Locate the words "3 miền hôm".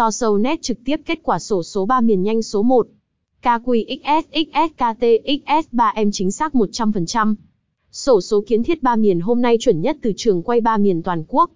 8.82-9.42